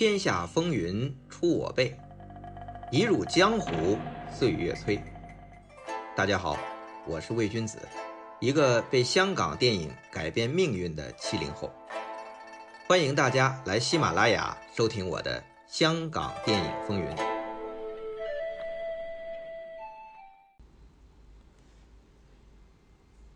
[0.00, 1.94] 天下风云出我辈，
[2.90, 3.98] 一入江湖
[4.32, 4.98] 岁月催。
[6.16, 6.56] 大家好，
[7.06, 7.78] 我是魏君子，
[8.38, 11.70] 一个被香港电影改变命运的七零后。
[12.88, 17.06] 欢迎大家来喜马拉雅收听我的《香港电影风云》。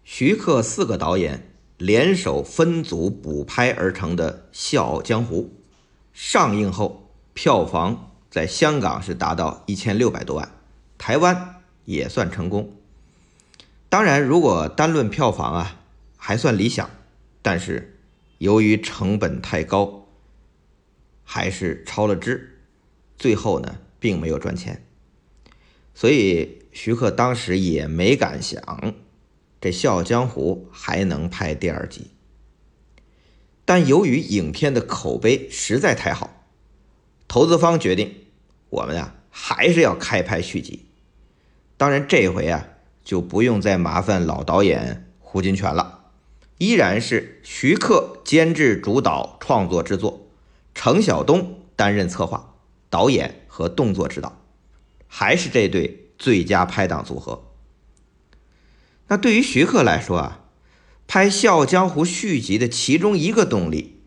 [0.02, 1.42] 徐克四个导演
[1.76, 5.42] 联手分组补拍而成的《笑傲江湖》。
[6.14, 10.48] 上映后，票房在香港是达到一千六百多万，
[10.96, 12.72] 台湾也算成功。
[13.88, 15.80] 当然，如果单论票房啊，
[16.16, 16.88] 还算理想，
[17.42, 17.98] 但是
[18.38, 20.06] 由于成本太高，
[21.24, 22.60] 还是超了支，
[23.18, 24.86] 最后呢，并没有赚钱。
[25.94, 28.94] 所以徐克当时也没敢想，
[29.60, 32.12] 这《笑傲江湖》还能拍第二集。
[33.66, 36.44] 但由于影片的口碑实在太好，
[37.26, 38.26] 投资方决定，
[38.68, 40.84] 我们啊还是要开拍续集。
[41.78, 42.66] 当然这回啊
[43.02, 46.10] 就不用再麻烦老导演胡金铨了，
[46.58, 50.28] 依然是徐克监制、主导、创作制作，
[50.74, 52.54] 程晓东担任策划、
[52.90, 54.42] 导演和动作指导，
[55.08, 57.50] 还是这对最佳拍档组合。
[59.08, 60.40] 那对于徐克来说啊。
[61.06, 64.00] 拍《笑傲江湖》续集的其中一个动力，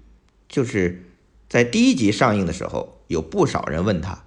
[0.50, 1.06] 就是
[1.48, 4.23] 在第一集上映的时候，有不少人问他，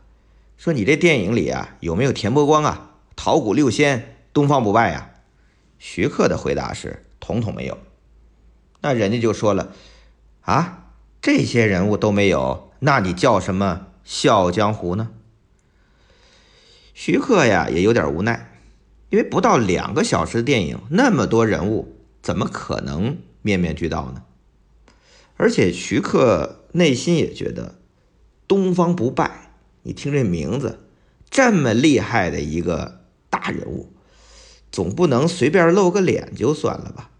[0.56, 5.10] 说：“你这电影里啊，有没有田伯光啊、桃谷六仙、东方不败呀？”
[5.78, 7.76] 徐克的回答是：“统统没有。”
[8.80, 9.72] 那人家就说了
[10.42, 15.10] ：“啊，这些人物都没有，那你叫什么《笑傲江湖》呢？”
[16.94, 18.52] 徐克呀，也有点无奈，
[19.10, 21.96] 因为不到两个小时的电影，那么多人物。
[22.22, 24.24] 怎么可能面面俱到呢？
[25.36, 27.80] 而且徐克内心也觉得
[28.46, 29.54] 东方不败，
[29.84, 30.80] 你听这名字
[31.30, 33.90] 这么厉害的一个大人物，
[34.70, 37.10] 总不能随便露个脸就算了吧？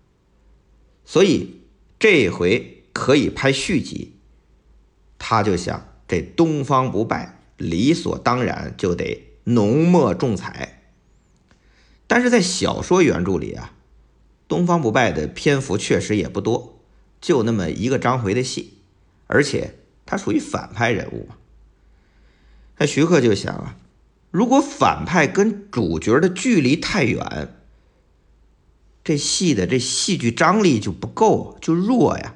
[1.06, 1.62] 所以
[1.98, 4.16] 这回可以拍续集，
[5.18, 10.82] 他就想这东方不败理所当然就得浓墨重彩。
[12.06, 13.72] 但是在小说原著里啊。
[14.50, 16.80] 东方不败的篇幅确实也不多，
[17.20, 18.78] 就那么一个章回的戏，
[19.28, 21.36] 而且他属于反派人物嘛。
[22.78, 23.76] 那徐克就想啊，
[24.32, 27.54] 如果反派跟主角的距离太远，
[29.04, 32.34] 这戏的这戏剧张力就不够，就弱呀。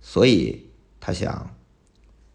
[0.00, 0.66] 所以
[1.00, 1.56] 他想，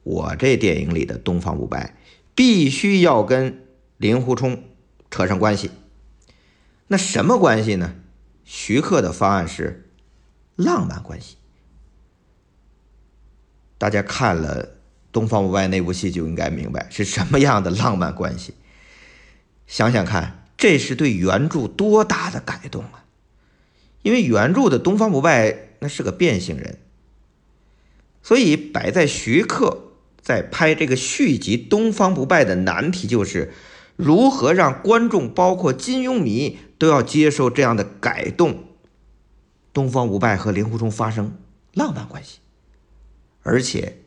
[0.04, 1.96] 我这电影里的东方不败
[2.36, 3.64] 必须要跟
[3.96, 4.66] 令狐冲
[5.10, 5.72] 扯上关系。
[6.88, 7.96] 那什么关系呢？
[8.44, 9.90] 徐克的方案是
[10.56, 11.38] 浪漫关系。
[13.80, 14.64] 大家看了
[15.12, 18.54] 《东方不败》那部戏就应该明白是什么样的浪漫关系。
[19.66, 23.06] 想想看，这是对原著多大的改动啊！
[24.04, 26.78] 因为原著的东方不败那是个变性人，
[28.22, 33.52] 所以摆在徐克在拍这个续集《东方不败》的难题就是。
[33.98, 38.64] 如何让观众，包括金庸迷，都要接受这样的改动？
[39.74, 41.38] 东方不败和令狐冲发生
[41.74, 42.40] 浪漫关系，
[43.44, 44.00] 而且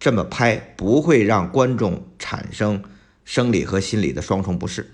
[0.00, 2.82] 这么拍不会让观众产生
[3.24, 4.90] 生理和心理的双重不适。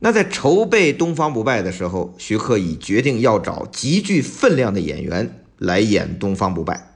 [0.00, 6.94] 那在筹备东方不败的时候，徐克已决定要找极具分量的演员来演东方不败。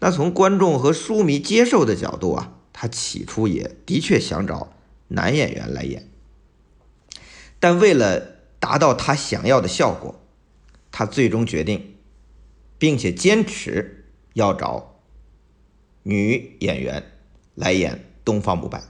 [0.00, 2.52] 那从观众和书迷接受的角度啊。
[2.78, 4.74] 他起初也的确想找
[5.08, 6.10] 男演员来演，
[7.58, 10.20] 但为了达到他想要的效果，
[10.90, 11.96] 他最终决定，
[12.78, 15.00] 并且坚持要找
[16.02, 17.12] 女演员
[17.54, 18.82] 来演东方不败。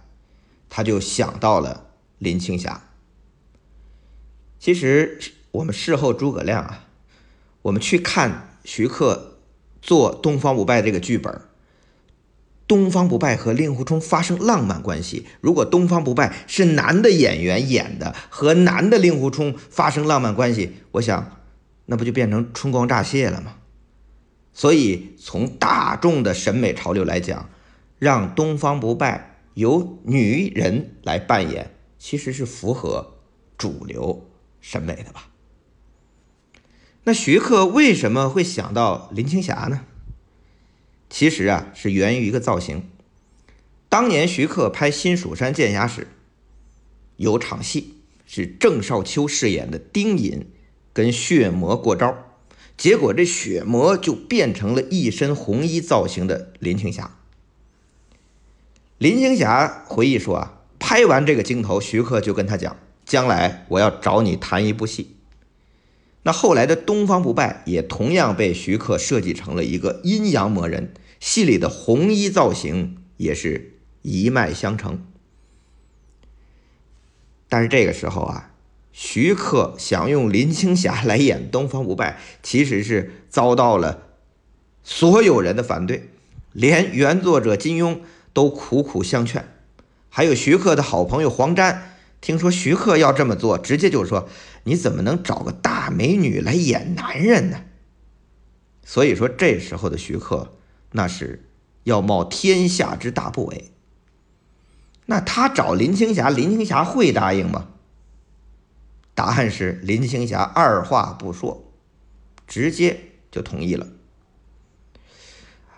[0.69, 2.91] 他就想到了林青霞。
[4.59, 5.21] 其实
[5.53, 6.89] 我们事后诸葛亮啊，
[7.63, 9.39] 我们去看徐克
[9.81, 11.41] 做东方不败这个剧本。
[12.67, 15.27] 东方不败和令狐冲发生浪漫关系。
[15.41, 21.39] 如果东方不败是男的演员演的，和男的令狐冲发生浪漫关系，我想，
[21.87, 23.57] 那不就变成春光乍泄了吗？
[24.53, 27.51] 所以，从大众的审美潮流来讲，
[27.99, 33.19] 让东方不败由女人来扮演，其实是符合
[33.59, 34.29] 主流
[34.61, 35.29] 审美的吧？
[37.05, 39.83] 那徐克为什么会想到林青霞呢？
[41.09, 42.89] 其实啊，是源于一个造型。
[43.89, 46.09] 当年徐克拍《新蜀山剑侠》时，
[47.17, 47.95] 有场戏
[48.27, 50.47] 是郑少秋饰演的丁隐
[50.93, 52.17] 跟血魔过招，
[52.77, 57.17] 结果这血魔就变成了一身红衣造型的林青霞。
[58.99, 65.16] 林青霞回忆说啊，拍完这个镜头，徐克就跟他讲，将来我要找你谈一部戏。
[66.27, 75.07] 那后来的《东方不败》也同样被徐克设计成了一个阴阳魔人，戏里的红衣造型也是一脉相承。
[77.49, 78.51] 但是这个时候啊，
[78.93, 84.03] 徐克想用林青霞来演东方不败，其实是遭到了
[84.83, 86.09] 所有人的反对，
[86.53, 88.01] 连原作者金庸。
[88.33, 89.49] 都苦苦相劝，
[90.11, 91.96] 还有徐克的好朋友黄沾，
[92.27, 94.29] 听说徐克要这么做，直接就说
[94.67, 97.63] ：“你怎么能找个大美女来演男人呢？”
[98.85, 100.57] 所以说，这时候的徐克
[100.91, 101.49] 那是
[101.85, 103.67] 要冒天下之大不韪。
[105.05, 107.69] 那他找林青霞，林青霞会答应吗？
[109.15, 111.73] 答案是林青霞二话不说，
[112.49, 112.99] 直接
[113.31, 113.87] 就同意了。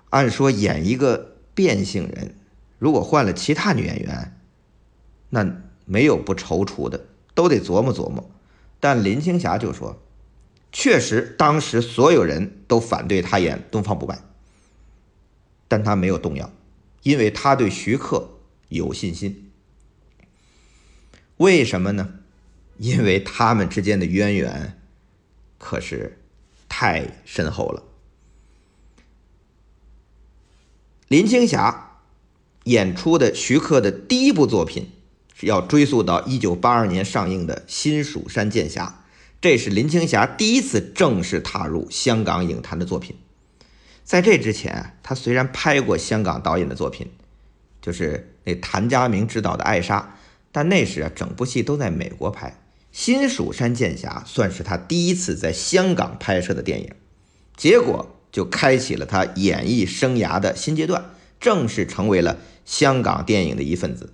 [0.08, 2.34] 按说演一个变性人。
[2.78, 4.40] 如果换了其他女演员，
[5.28, 5.44] 那
[5.88, 8.30] 没有不踌躇的，都得琢磨琢磨。
[8.78, 10.00] 但林青霞就说
[10.70, 14.20] ：“确实，当时所有人都反对她演东方不败，
[15.66, 16.52] 但她没有动摇，
[17.02, 18.38] 因为她对徐克
[18.68, 19.50] 有信心。
[21.38, 22.20] 为什么呢？
[22.76, 24.78] 因为他们之间的渊源
[25.58, 26.20] 可是
[26.68, 27.82] 太深厚了。
[31.08, 31.86] 林青霞。”
[32.64, 34.90] 演出的徐克的第一部作品
[35.46, 38.86] 要追溯到一九八二年上映的《新蜀山剑侠》，
[39.40, 43.16] 这是林青霞第一次正式踏入香港影坛的作品。
[44.04, 47.10] 在这之前，她虽然拍过香港导演的作品，
[47.80, 50.00] 就是那谭家明执导的《艾莎》，
[50.50, 52.48] 但那时啊，整部戏都在美国拍，
[52.90, 56.90] 《新蜀山剑侠》算是她第一次在香港拍摄的电影，
[57.56, 62.38] 结果就开启了她演艺生涯的新阶段，正式成为了。
[62.68, 64.12] 香港电影的一份子。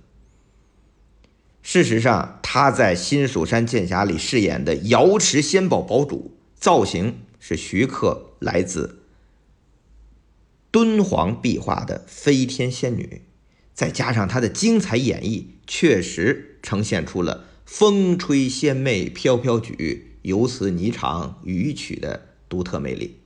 [1.67, 8.99] 事实上，他在《新蜀山剑侠》里饰演的瑶池仙宝堡主造型是徐克来自
[10.69, 13.23] 敦煌壁画的飞天仙女，
[13.73, 23.17] 再加上他的精彩演绎，确实呈现出了风吹仙袂飘飘举，游丝霓裳羽曲的独特魅力。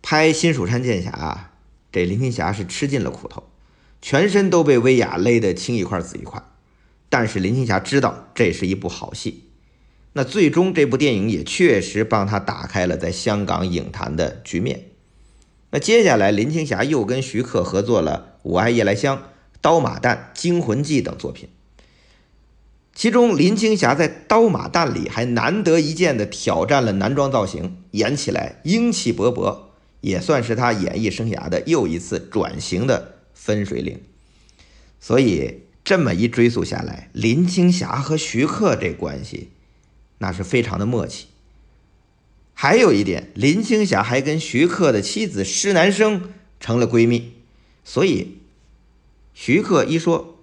[0.00, 1.52] 拍《新蜀山剑侠》，啊
[1.90, 3.48] 这林青霞是吃尽了苦头。
[4.00, 6.42] 全身都被威亚勒得青一块紫一块，
[7.12, 9.44] 但是林青霞知道这是一部好戏，
[10.14, 14.86] 那最终这部电影也确实帮他打开了在香港影坛的局面。
[15.72, 19.18] 那接下来林青霞又跟徐克合作了《我爱夜来香》
[19.60, 21.50] 《刀马旦》《惊魂记》等作品，
[22.94, 29.58] 其中林青霞在《刀马旦》里还难得一见的挑战了男装造型，演起来英气勃勃，
[30.00, 33.16] 也算是她演艺生涯的又一次转型的。
[33.34, 34.00] 分水岭，
[35.00, 39.50] 所以这么一追溯下来，林青霞和徐克这关系
[40.18, 41.26] 那是非常的默契。
[42.54, 47.32] 还有一点，林青霞还跟徐克的妻子施南生成了闺蜜，
[47.82, 48.38] 所以
[49.34, 50.38] 徐克一说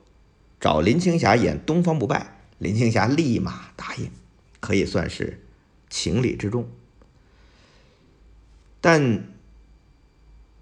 [0.59, 4.12] 找林青霞演东方不败，林青霞立马答应，
[4.59, 5.42] 可以算是
[5.89, 6.69] 情理之中。
[8.81, 9.24] 但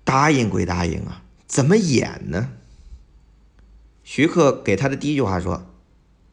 [0.03, 1.23] 答应归答应啊。
[1.47, 2.51] 怎么演呢？
[4.09, 5.65] 徐克给他的第一句话说：“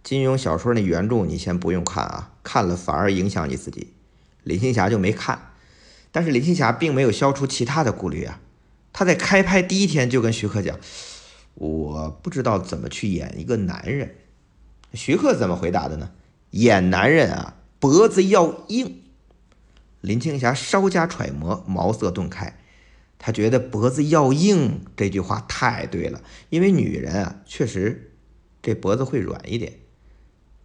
[0.04, 3.94] 金庸小说那原著你先不用看啊，看了反而影响你自己。”
[4.44, 5.50] 林青霞就没看，
[6.12, 8.40] 但是林青霞并没有消除其他的顾虑啊。
[8.92, 10.78] 他在开拍第一天就跟徐克讲
[11.54, 14.18] ：“我不知道怎么去演一个男人。”
[14.94, 16.12] 徐克怎么回答的呢？
[16.50, 19.02] 演男人啊，脖子要硬。
[20.00, 22.56] 林青霞稍加揣摩，茅塞顿开。
[23.26, 28.12] 他觉得脖子要硬这句话太对了，因为女人啊，确实
[28.60, 29.78] 这脖子会软一点。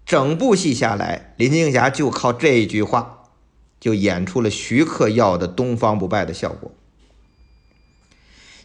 [0.06, 3.30] 整部戏下来，林青霞就靠这一句话，
[3.80, 6.74] 就演出了徐克要的东方不败的效果。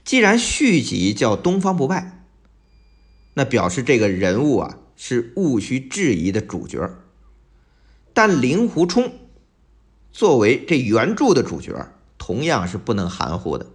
[0.03, 2.25] 既然续集叫东方不败，
[3.35, 6.91] 那表示这个人物啊是毋需质疑的主角。
[8.13, 9.13] 但令狐冲
[10.11, 13.69] 作为这原著的主角，同样是不能含糊的。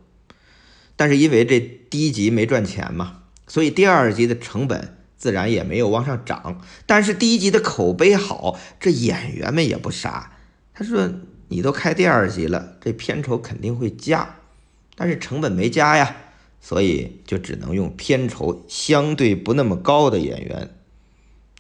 [0.99, 6.61] 但是因为这第一集没赚钱嘛，所以第二集的成本自然也没有往上涨。
[6.85, 10.33] 但是第一集的口碑好，这演员们也不傻。
[10.73, 11.09] 他说
[11.47, 14.35] ：“你都开第二集了，这片酬肯定会加，
[14.97, 16.17] 但是成本没加呀，
[16.59, 20.75] 所以就只能用片酬相对不那么高的演员。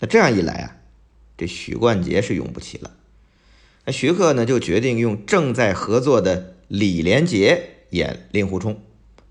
[0.01, 0.75] 那这样一来啊，
[1.37, 2.91] 这许冠杰是用不起了。
[3.85, 8.81] 那徐克呢就决定用正在合作的李连杰演令狐冲。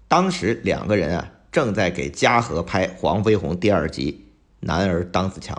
[0.08, 4.24] 当时两个人啊正在给嘉禾拍《黄飞鸿》第二集
[4.66, 5.56] 《男儿当自强》。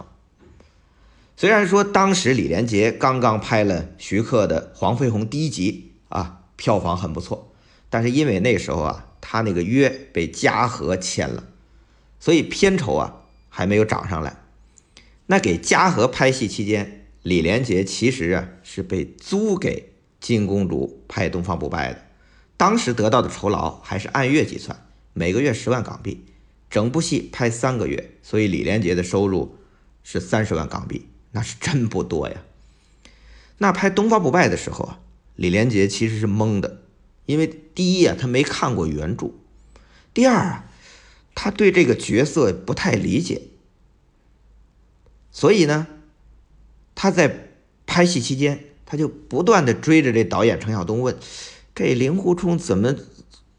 [1.37, 7.53] 虽然说当时李连杰刚刚拍了徐克的《黄飞鸿》第一集啊，票房很不错，
[7.91, 11.43] 但是因为那时候啊他那个约被嘉禾签了，
[12.19, 14.37] 所以片酬啊还没有涨上来。
[15.27, 22.01] 那给嘉禾拍戏期间，李连杰其实啊是被租给金公主拍《东方不败》的，
[22.59, 26.25] 当时得到的酬劳还是按月计算，每个月十万港币，
[26.69, 29.55] 整部戏拍三个月，所以李连杰的收入
[30.03, 31.07] 是三十万港币。
[31.31, 32.41] 那是真不多呀。
[33.59, 34.99] 那拍《东方不败》的时候啊，
[35.37, 36.81] 李连杰其实是懵的，
[37.27, 39.27] 因为第一啊，他没看过原著；
[40.13, 40.65] 第二啊，
[41.33, 43.43] 他对这个角色不太理解。
[45.31, 45.87] 所以呢，
[46.93, 47.53] 他在
[47.85, 51.17] 拍戏期间，他就不断的追着这导演程晓东问
[51.79, 52.93] ：“这令狐冲怎么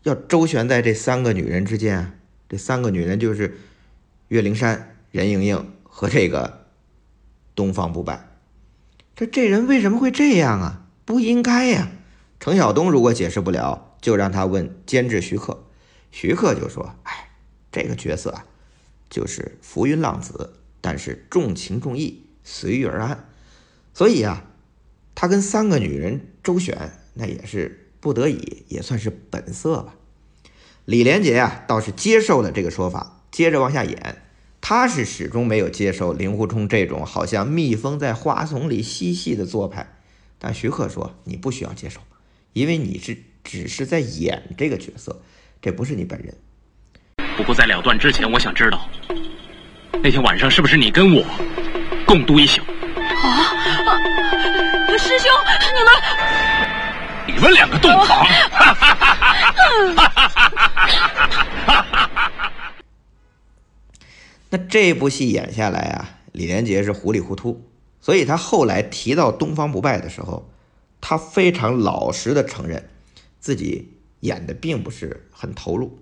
[0.02, 2.14] 要周旋在这三个女人之间啊？
[2.50, 3.58] 这三个女人就是
[4.28, 6.66] 岳灵珊、任盈盈和这个。”
[7.56, 8.28] 东方不败，
[9.16, 10.86] 这这人为什么会这样啊？
[11.06, 11.92] 不应该呀！
[12.38, 15.64] 程晓东如果解释不了，就让他问监制徐克。
[16.10, 17.30] 徐克就说：“哎，
[17.72, 18.44] 这个角色啊，
[19.08, 23.26] 就是浮云浪子，但是重情重义，随遇而安。
[23.94, 24.44] 所以啊，
[25.14, 29.94] 他跟三个女人周旋，那也是不得已，也算是本色吧。”
[30.86, 34.22] 李连杰啊，倒是接受了这个说法，接着往下演。
[34.62, 39.94] 他是始终没有接受令狐冲这种好像蜜蜂在花丛里嬉戏的做派，
[40.38, 42.00] 但徐克说你不需要接受，
[42.52, 45.22] 因为你是只是在演这个角色，
[45.62, 46.34] 这不是你本人。
[47.36, 48.86] 不过在了断之前，我想知道
[50.02, 51.24] 那天晚上是不是你跟我
[52.06, 52.60] 共度一宿？
[52.60, 53.56] 啊，
[54.98, 55.30] 师兄，
[55.74, 55.90] 你们
[56.48, 56.49] 你
[57.40, 58.26] 们两个洞房？
[64.50, 67.64] 那这部戏演下来啊，李连杰是糊里糊涂，
[68.00, 70.50] 所以他后来提到东方不败的时候，
[71.00, 72.90] 他非常老实的承认，
[73.38, 76.00] 自己演的并不是很投入。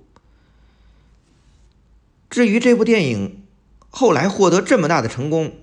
[2.31, 3.45] 至于这部电影
[3.91, 5.57] 后来获得这么大的成功，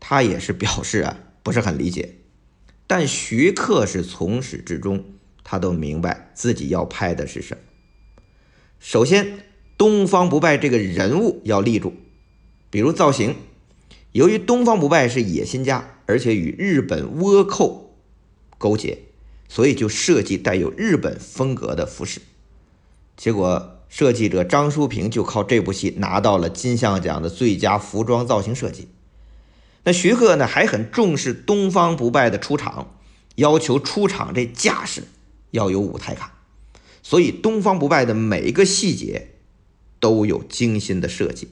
[0.00, 2.17] 他也是表示啊不是很理解。
[2.88, 5.04] 但徐克是从始至终
[5.44, 7.60] 他都明白自己要拍的是什么。
[8.80, 9.44] 首先。
[9.78, 11.92] 东方不败这个人物要立住，
[12.68, 13.36] 比如造型。
[14.10, 17.96] 由于东方不败是野心家，而且与日本倭寇
[18.58, 18.98] 勾结，
[19.48, 22.20] 所以就设计带有日本风格的服饰。
[23.16, 28.88] 结果设计者张淑平就靠这部戏拿到了金像奖的最佳服装造型设计。
[29.88, 32.98] 那徐克呢，还很重视东方不败的出场，
[33.36, 35.04] 要求出场这架势
[35.52, 36.30] 要有舞台感，
[37.02, 39.28] 所以东方不败的每一个细节。
[39.98, 41.48] 都有精心的设计，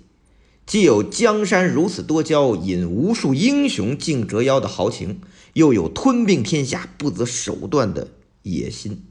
[0.66, 5.22] 既有江山如此多娇，引无数英雄竞折腰的豪情，
[5.54, 8.08] 又有吞并天下不择手段的
[8.42, 9.02] 野心，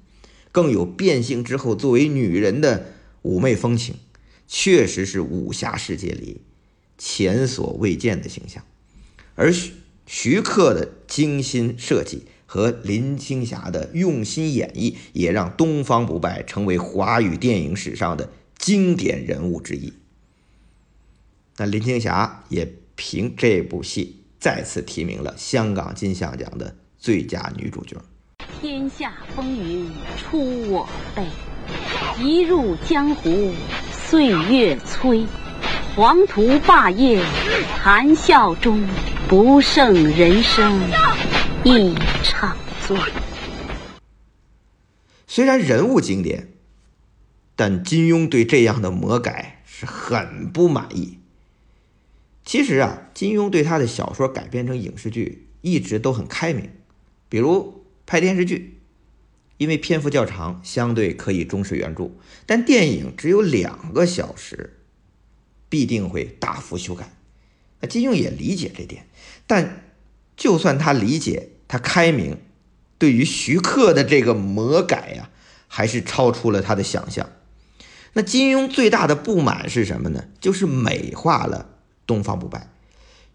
[0.51, 3.95] 更有变性之后作为女人的妩媚风情，
[4.47, 6.43] 确实是武侠世界里
[6.97, 8.63] 前所未见的形象。
[9.35, 9.73] 而徐
[10.05, 18.29] 徐克的精心设计和林青霞的用心演绎，也让东方不败成为华语电影史上的。
[18.57, 19.93] 经典人物之一，
[21.57, 27.97] 那林青霞也凭这部戏再次提名了香港金像奖的最佳女主角。
[28.59, 29.87] 天下风云
[30.17, 31.27] 出我辈，
[32.23, 33.53] 一入江湖
[33.91, 35.27] 岁月催。
[35.95, 37.23] 黄图霸业
[37.77, 38.83] 谈笑中，
[39.27, 40.79] 不胜人生
[41.63, 42.55] 一场
[42.87, 42.97] 醉。
[45.27, 46.49] 虽然人物经典。
[47.57, 51.19] 但金庸对这样的魔改是很不满意。
[52.43, 56.69] 其实啊，金庸对他的小说改编成影视剧一直都很开明，
[57.29, 58.77] 比如拍电视剧，
[59.55, 62.11] 因为篇幅较长，相对可以忠实原著；
[62.45, 64.77] 但电影只有两个小时，
[65.69, 67.09] 必定会大幅修改。
[67.81, 69.07] 那金庸也理解这点，
[69.45, 69.83] 但
[70.37, 72.37] 就算他理解，他开明，
[72.97, 75.29] 对于徐克的这个魔改呀，
[75.67, 77.29] 还是超出了他的想象。
[78.13, 80.25] 那金庸最大的不满是什么呢？
[80.39, 81.69] 就是美化了
[82.07, 82.69] 东方不败，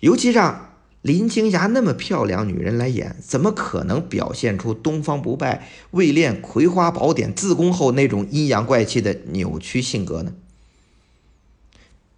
[0.01, 10.33] 尤其让林青霞那么漂亮女人来演，怎么可能表现出东方不败未练《葵花宝典》自宫后那种阴阳怪气的扭曲性格呢？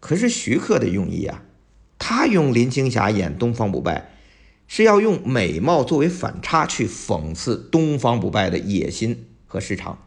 [0.01, 1.43] 可是徐克的用意啊，
[2.05, 4.11] 他用林青霞演东方不败，
[4.67, 10.05] 是要用美貌作为反差去讽刺东方不败的野心和失常。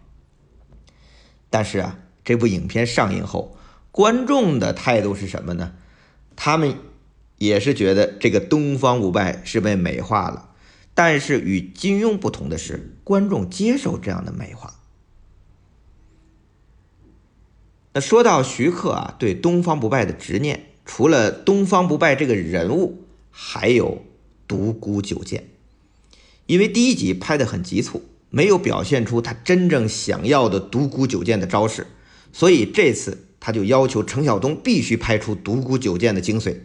[1.50, 3.56] 但是啊，这部影片上映后，
[3.94, 5.76] 观众的态度是什么呢？
[6.36, 6.76] 他们
[7.38, 10.50] 也是觉得这个东方不败是被美化了。
[10.94, 14.82] 但是与金庸不同的是，观众接受这样的美化。
[17.94, 24.06] 那说到徐克啊，对东方不败的执念，除了东方不败这个人物，还有
[24.48, 25.50] 独孤九剑。
[26.46, 31.88] 因为第一集拍的很急促，没有表现出他真正想要的独孤九剑的招式，
[32.32, 36.58] 所以这次他就要求程晓东必须拍出独孤九剑的精髓。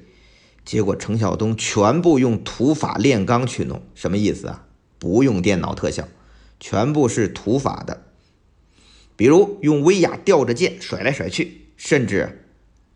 [0.66, 4.66] 结果程晓东全部用土法炼钢去弄，什么意思啊？
[4.98, 6.06] 不用电脑特效，
[6.60, 8.02] 全部是土法的。
[9.16, 12.39] 比如用威亚吊着剑甩来甩去，甚至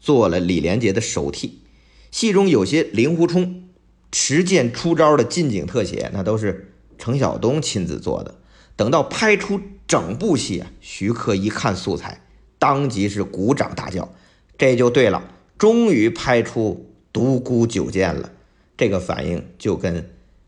[0.04, 1.62] 做了李连杰的手替。
[2.10, 3.70] 戏中有些令狐冲
[4.12, 8.34] 持剑出招的近景特写，那都是程晓东亲自做的。
[8.76, 9.58] 等到拍出
[9.88, 12.20] 整部戏啊，徐克一看素材，
[12.58, 14.12] 当即是鼓掌大叫
[14.58, 18.30] ：“这就对了，终于拍出独孤九剑了。”
[18.76, 20.02] 这个反应就跟《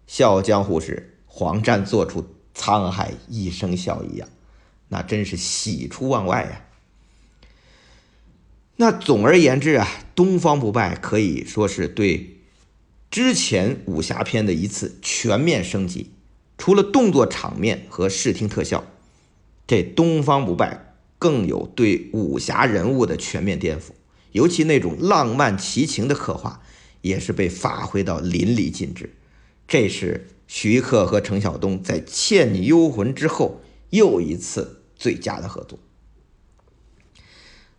[0.06, 4.28] 笑傲江湖》时黄沾做出沧海一声笑一样。
[4.88, 6.62] 那真是喜出望外呀！
[8.76, 12.40] 那总而言之啊，东方不败可以说是对
[13.10, 16.10] 之前武侠片的一次全面升级。
[16.58, 18.84] 除了动作场面和视听特效，
[19.66, 23.90] 这东方不败更有对武侠人物的全面颠覆。
[24.32, 26.62] 尤其那种浪漫奇情的刻画，
[27.00, 29.14] 也是被发挥到淋漓尽致。
[29.66, 33.60] 这是徐克和程晓东在《倩女幽魂》之后。
[33.90, 35.78] 又一次最佳的合作，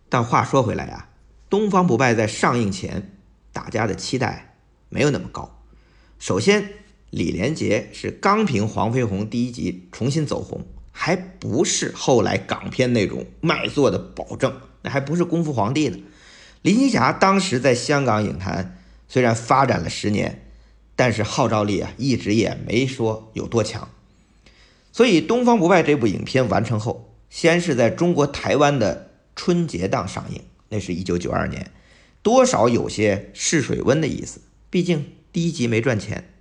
[0.08, 1.08] 但话说回来啊，
[1.50, 3.12] 东方不败在上映前，
[3.52, 4.56] 大家的期待
[4.88, 5.62] 没有那么高。
[6.18, 6.70] 首先，
[7.10, 15.98] 李连杰是刚凭《黄飞鸿》第一集重新走红，还不是后来港片那种卖座的保证，那还不是功夫皇帝呢。
[16.62, 20.44] 林青霞当时在香港影坛虽然发展了十年，
[20.96, 23.88] 但是号召力啊一直也没说有多强。
[24.90, 29.07] 所以，《东方不败》这部影片完成后，先是在中国台湾的
[29.38, 31.70] 春节档上映，那是一九九二年，
[32.24, 34.40] 多少有些试水温的意思。
[34.68, 36.32] 毕竟第一集没赚钱，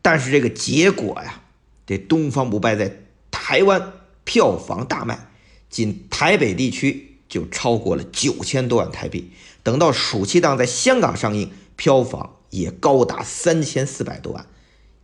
[0.00, 1.42] 但是这个结果呀，
[1.84, 3.00] 这《东方不败》在
[3.32, 5.26] 台湾票房大卖，
[5.68, 9.32] 仅台北地区就超过了九千多万台币。
[9.64, 14.46] 等到暑期档在香港上映，票房也高达三千四百多万。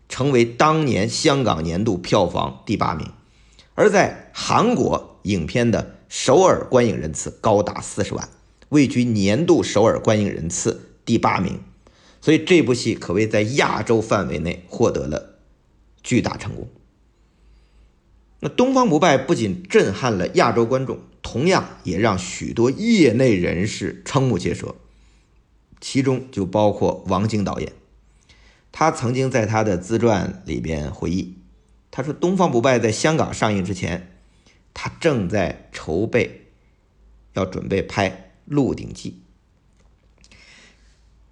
[0.09, 3.11] 成为当年香港年度票房第八名，
[3.75, 8.29] 而在韩国影片的首尔观影人次高达四十万，
[8.69, 11.59] 位居年度首尔观影人次第八名。
[12.21, 15.37] 所以这部戏可谓在亚洲范围内获得了
[16.03, 16.69] 巨大成功。
[18.41, 24.75] 那《东方不败》不仅震撼了亚洲观众，同样也让许多业内人士瞠目结舌，
[25.81, 27.73] 其中就包括王晶导演。
[28.71, 31.39] 他曾经在他的自传里边回忆，
[31.91, 34.12] 他说：“东方不败在香港上映之前，
[34.75, 36.47] 他正在筹备，
[37.35, 38.11] 要准备拍
[38.45, 39.21] 《鹿鼎记》，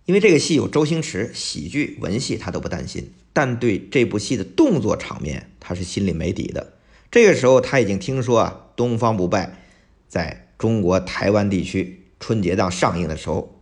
[0.05, 6.75] 因为这个戏有周星驰，喜剧文戏他都不担心，但对这部戏的动作场面他是心里没底的。
[7.11, 9.59] 这个时候他已经听说啊，东方不败
[10.09, 13.61] 在中国台湾地区春节档上映的时候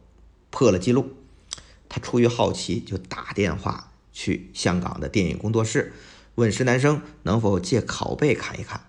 [0.51, 1.15] 破了记录。”
[1.91, 5.95] 他出于好奇，就打电话去香港的电影工作室，
[6.35, 8.88] 问石南生能否借拷贝看一看。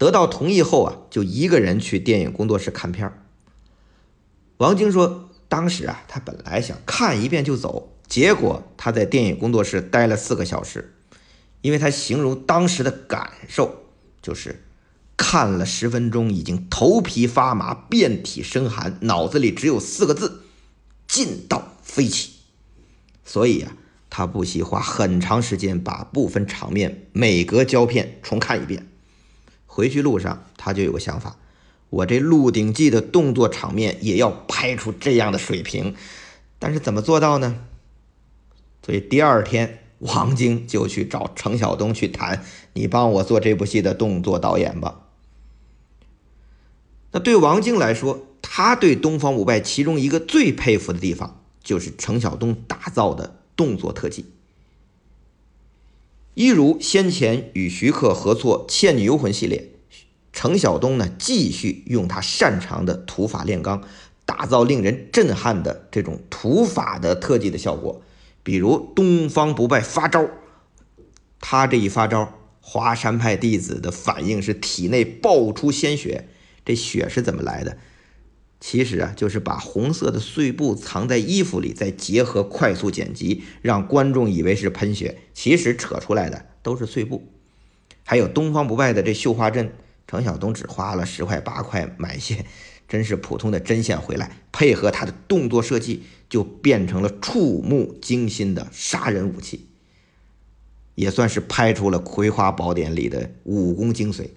[0.00, 3.12] 得到同意后啊，就一个人去电影工作室看片。
[4.56, 10.94] 王晶说，当时啊，他本来想看一遍就走，结果他在电影工作室待了四个小时，
[11.60, 13.90] 因为他形容当时的感受
[14.22, 14.64] 就是
[15.18, 20.44] 看了十分钟，已经头皮发麻、遍体生寒，脑子里只有四个字：
[21.06, 22.30] 劲道飞起。
[23.22, 23.76] 所以啊，
[24.08, 28.86] 他不惜花很长时间把部分场面每隔胶片重看一遍。
[29.80, 31.36] 回去路上，他就有个想法：
[31.88, 35.94] 我这《鹿鼎记》的动作场面也要拍出这样的水平。
[36.58, 37.56] 但是怎么做到呢？
[38.84, 45.06] 所以第二天，王晶就去找程晓东去谈：“你帮我做这部戏的动作导演吧。”
[47.12, 51.38] 那对王晶来说，他对东方不败其中一个最佩服的地方。
[51.62, 54.24] 就是程晓东打造的动作特技，
[56.34, 59.72] 一如先前与徐克合作《倩女幽魂》系列，
[60.32, 63.82] 程晓东呢继续用他擅长的土法炼钢，
[64.24, 68.00] 打造令人震撼的这种土法的特技的效果。
[68.42, 70.30] 比如东方不败发招，
[71.40, 76.28] 他这一发招，华山派弟子的反应是体内爆出鲜血。
[76.64, 77.76] 这血是怎么来的？
[78.60, 87.26] 其实啊，就是把红色的碎布藏在衣服里，再结合快速剪辑，让观众以为是喷血，其实扯出来的都是碎布。
[88.04, 89.72] 还有东方不败的这绣花针，
[90.06, 92.44] 程晓东只花了十块八块买些，
[92.86, 99.68] 真是普通的针线回来，配合他的动作设计，就变成了触目惊心的杀人武器，
[100.96, 104.28] 也算是拍出了《葵花宝典》里的武功精髓。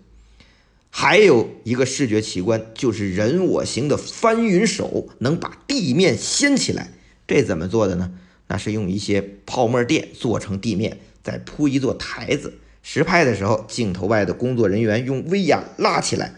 [0.96, 6.92] 还有一个视觉奇观，就是人我行的翻云手，能把地面掀起来。
[7.26, 8.12] 这怎么做的呢？
[8.48, 12.60] 那是用一些泡沫垫做成地面，再铺一座台子。
[12.84, 16.36] 实拍的时候，镜头外的工作人员用威亚拉起来，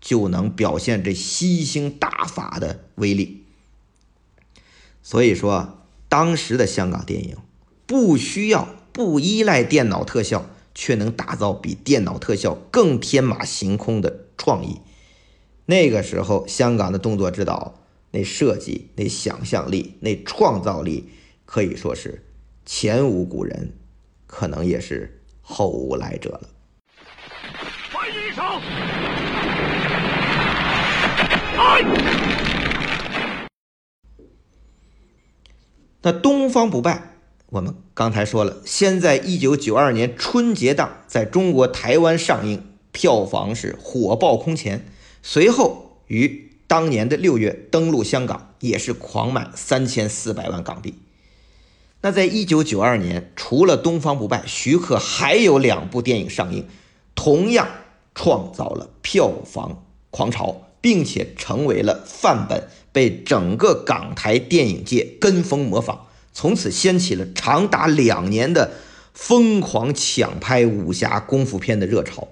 [0.00, 3.42] 就能表现这吸星大法的威力。
[5.02, 7.36] 所以说，当时的香港电影
[7.86, 10.48] 不需要、不依赖电脑特效。
[10.76, 14.82] 却能打造比电脑特效更天马行空的创意。
[15.64, 21.08] 那个时候，香港的动作指导那设计、那想象力、那创造力，
[21.46, 22.26] 可以说是
[22.66, 23.72] 前无古人，
[24.26, 26.50] 可能也是后无来者了。
[27.90, 28.60] 换衣裳，
[36.02, 37.15] 那东方不败。
[37.50, 44.84] 我们刚才说了，先在一九九二年春节档在中国台湾上映，票房是火爆空前。
[45.22, 50.94] 随后于当年的六月登陆香港，也是狂卖三千四百万港币。
[52.00, 56.66] 那在一九九二年，除了《东方不败》，徐克还有两部电影上映，
[57.14, 57.68] 同样
[58.14, 66.05] 创造了票房狂潮，并且成为了范本，被整个港台电影界跟风模仿。
[66.36, 68.74] 从此掀起了长达两年的
[69.14, 72.28] 疯狂抢拍武侠功夫片的热潮，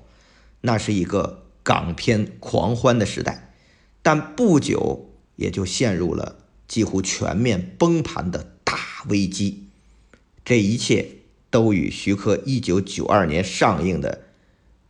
[0.60, 3.54] 那是一个港片狂欢的时代，
[4.02, 6.36] 但不久也就陷入了
[6.68, 9.68] 几乎全面崩盘的大危机。
[10.44, 11.08] 这一切
[11.48, 14.24] 都与徐克一九九二年上映的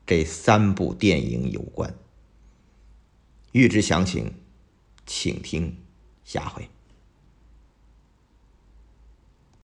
[0.04, 1.94] 这三部电影有关。
[3.52, 4.32] 欲知详情，
[5.06, 5.76] 请听
[6.24, 6.68] 下回。